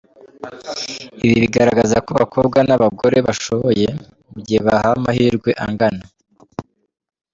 Ibi 1.23 1.35
bigaragaza 1.43 1.95
ko 2.05 2.09
abakobwa 2.15 2.59
n’abagore 2.67 3.17
bashoboye 3.27 3.87
mu 4.31 4.39
gihe 4.45 4.59
bahawe 4.67 4.93
amahirwe 4.99 5.49
angana. 5.65 6.03